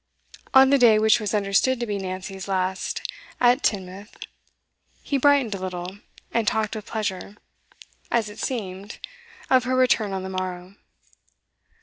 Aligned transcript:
On 0.55 0.71
the 0.71 0.79
day 0.79 0.97
which 0.97 1.19
was 1.19 1.31
understood 1.35 1.79
to 1.79 1.85
be 1.85 1.99
Nancy's 1.99 2.47
last 2.47 3.03
at 3.39 3.61
Teignmouth, 3.61 4.17
he 5.03 5.19
brightened 5.19 5.53
a 5.53 5.59
little, 5.59 5.99
and 6.33 6.47
talked 6.47 6.75
with 6.75 6.87
pleasure, 6.87 7.37
as 8.09 8.27
it 8.27 8.39
seemed, 8.39 8.97
of 9.51 9.65
her 9.65 9.75
return 9.75 10.11
on 10.11 10.23
the 10.23 10.29
morrow. 10.29 10.73